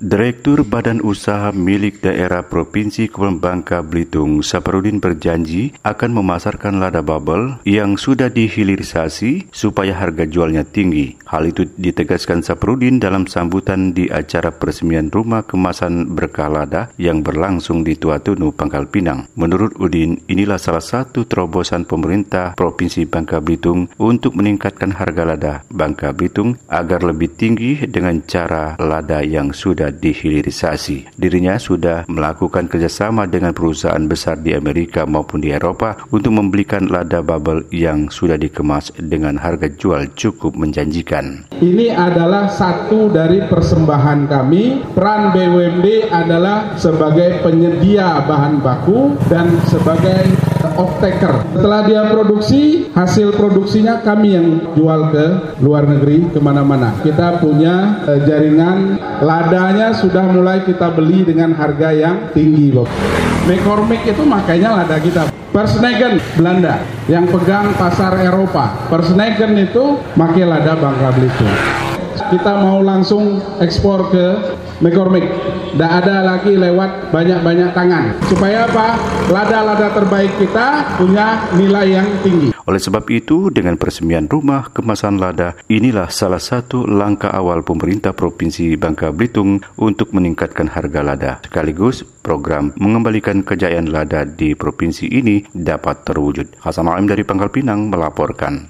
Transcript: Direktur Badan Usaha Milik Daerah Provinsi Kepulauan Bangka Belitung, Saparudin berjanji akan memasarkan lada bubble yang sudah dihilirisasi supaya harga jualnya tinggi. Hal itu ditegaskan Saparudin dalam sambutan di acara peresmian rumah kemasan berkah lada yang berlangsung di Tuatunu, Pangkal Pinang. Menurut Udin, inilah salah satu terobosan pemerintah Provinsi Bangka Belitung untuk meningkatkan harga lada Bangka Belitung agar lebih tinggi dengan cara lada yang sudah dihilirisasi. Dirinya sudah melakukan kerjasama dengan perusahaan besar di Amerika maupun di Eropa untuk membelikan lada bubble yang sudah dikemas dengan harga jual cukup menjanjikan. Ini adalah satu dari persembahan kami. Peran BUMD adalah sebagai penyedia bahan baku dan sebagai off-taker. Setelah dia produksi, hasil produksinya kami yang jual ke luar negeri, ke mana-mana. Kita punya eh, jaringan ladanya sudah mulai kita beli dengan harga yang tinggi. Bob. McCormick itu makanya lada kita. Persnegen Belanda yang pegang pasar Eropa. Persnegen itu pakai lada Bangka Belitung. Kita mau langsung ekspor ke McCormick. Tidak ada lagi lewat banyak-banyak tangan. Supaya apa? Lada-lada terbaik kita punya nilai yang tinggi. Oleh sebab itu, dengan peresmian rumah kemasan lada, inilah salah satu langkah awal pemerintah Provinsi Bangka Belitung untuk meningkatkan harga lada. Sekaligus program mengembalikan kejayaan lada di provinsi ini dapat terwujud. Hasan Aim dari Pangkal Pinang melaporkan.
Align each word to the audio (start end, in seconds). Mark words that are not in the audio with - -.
Direktur 0.00 0.64
Badan 0.64 1.04
Usaha 1.04 1.52
Milik 1.52 2.00
Daerah 2.00 2.40
Provinsi 2.40 3.12
Kepulauan 3.12 3.36
Bangka 3.36 3.84
Belitung, 3.84 4.40
Saparudin 4.40 4.96
berjanji 4.96 5.76
akan 5.84 6.16
memasarkan 6.16 6.80
lada 6.80 7.04
bubble 7.04 7.60
yang 7.68 8.00
sudah 8.00 8.32
dihilirisasi 8.32 9.52
supaya 9.52 9.92
harga 9.92 10.24
jualnya 10.24 10.64
tinggi. 10.64 11.20
Hal 11.28 11.52
itu 11.52 11.68
ditegaskan 11.76 12.40
Saparudin 12.40 12.96
dalam 12.96 13.28
sambutan 13.28 13.92
di 13.92 14.08
acara 14.08 14.48
peresmian 14.48 15.12
rumah 15.12 15.44
kemasan 15.44 16.16
berkah 16.16 16.48
lada 16.48 16.88
yang 16.96 17.20
berlangsung 17.20 17.84
di 17.84 17.92
Tuatunu, 17.92 18.56
Pangkal 18.56 18.88
Pinang. 18.88 19.28
Menurut 19.36 19.76
Udin, 19.76 20.16
inilah 20.32 20.56
salah 20.56 20.80
satu 20.80 21.28
terobosan 21.28 21.84
pemerintah 21.84 22.56
Provinsi 22.56 23.04
Bangka 23.04 23.44
Belitung 23.44 23.92
untuk 24.00 24.32
meningkatkan 24.32 24.96
harga 24.96 25.28
lada 25.28 25.54
Bangka 25.68 26.16
Belitung 26.16 26.56
agar 26.72 27.04
lebih 27.04 27.36
tinggi 27.36 27.84
dengan 27.84 28.24
cara 28.24 28.80
lada 28.80 29.20
yang 29.20 29.52
sudah 29.52 29.89
dihilirisasi. 29.92 31.14
Dirinya 31.18 31.58
sudah 31.58 32.08
melakukan 32.08 32.66
kerjasama 32.70 33.26
dengan 33.26 33.52
perusahaan 33.52 34.02
besar 34.06 34.40
di 34.40 34.56
Amerika 34.56 35.04
maupun 35.04 35.42
di 35.42 35.52
Eropa 35.52 35.98
untuk 36.14 36.34
membelikan 36.34 36.88
lada 36.88 37.20
bubble 37.20 37.66
yang 37.74 38.08
sudah 38.08 38.40
dikemas 38.40 38.90
dengan 38.96 39.36
harga 39.36 39.68
jual 39.70 40.10
cukup 40.16 40.56
menjanjikan. 40.56 41.46
Ini 41.60 41.92
adalah 41.94 42.48
satu 42.48 43.12
dari 43.12 43.44
persembahan 43.46 44.30
kami. 44.30 44.94
Peran 44.94 45.34
BUMD 45.34 46.10
adalah 46.10 46.74
sebagai 46.76 47.42
penyedia 47.44 48.22
bahan 48.24 48.62
baku 48.64 49.16
dan 49.28 49.60
sebagai 49.68 50.30
off-taker. 50.76 51.56
Setelah 51.56 51.80
dia 51.84 52.02
produksi, 52.08 52.88
hasil 52.92 53.36
produksinya 53.36 54.00
kami 54.04 54.28
yang 54.36 54.48
jual 54.76 55.12
ke 55.12 55.26
luar 55.64 55.88
negeri, 55.88 56.28
ke 56.32 56.38
mana-mana. 56.40 56.96
Kita 57.00 57.40
punya 57.40 58.04
eh, 58.08 58.20
jaringan 58.24 59.00
ladanya 59.24 59.79
sudah 59.96 60.28
mulai 60.28 60.60
kita 60.68 60.92
beli 60.92 61.24
dengan 61.24 61.56
harga 61.56 61.88
yang 61.96 62.28
tinggi. 62.36 62.68
Bob. 62.68 62.84
McCormick 63.48 64.04
itu 64.04 64.20
makanya 64.28 64.84
lada 64.84 65.00
kita. 65.00 65.32
Persnegen 65.50 66.20
Belanda 66.36 66.84
yang 67.08 67.26
pegang 67.26 67.72
pasar 67.74 68.20
Eropa. 68.20 68.86
Persnegen 68.92 69.56
itu 69.58 69.98
pakai 70.14 70.44
lada 70.46 70.76
Bangka 70.76 71.08
Belitung. 71.16 71.89
Kita 72.30 72.62
mau 72.62 72.78
langsung 72.78 73.42
ekspor 73.58 74.06
ke 74.14 74.26
McCormick. 74.78 75.26
Tidak 75.74 75.92
ada 76.02 76.22
lagi 76.22 76.54
lewat 76.54 77.10
banyak-banyak 77.10 77.74
tangan. 77.74 78.14
Supaya 78.30 78.70
apa? 78.70 78.94
Lada-lada 79.30 79.90
terbaik 79.90 80.38
kita 80.38 80.98
punya 80.98 81.50
nilai 81.58 81.98
yang 81.98 82.08
tinggi. 82.22 82.54
Oleh 82.70 82.78
sebab 82.78 83.02
itu, 83.10 83.50
dengan 83.50 83.74
peresmian 83.74 84.30
rumah 84.30 84.70
kemasan 84.70 85.18
lada, 85.18 85.58
inilah 85.66 86.06
salah 86.06 86.38
satu 86.38 86.86
langkah 86.86 87.34
awal 87.34 87.66
pemerintah 87.66 88.14
Provinsi 88.14 88.78
Bangka 88.78 89.10
Belitung 89.10 89.58
untuk 89.74 90.14
meningkatkan 90.14 90.70
harga 90.70 91.00
lada. 91.02 91.32
Sekaligus 91.42 92.06
program 92.20 92.70
mengembalikan 92.76 93.40
kejayaan 93.42 93.88
lada 93.88 94.22
di 94.28 94.52
provinsi 94.52 95.08
ini 95.08 95.42
dapat 95.56 96.04
terwujud. 96.04 96.60
Hasan 96.60 96.86
Aim 96.92 97.08
dari 97.08 97.24
Pangkal 97.24 97.48
Pinang 97.48 97.88
melaporkan. 97.88 98.68